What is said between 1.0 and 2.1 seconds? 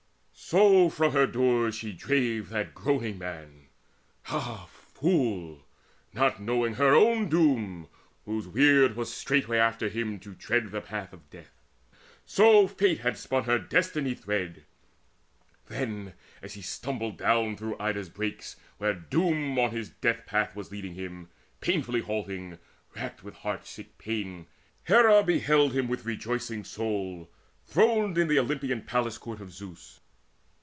her doors she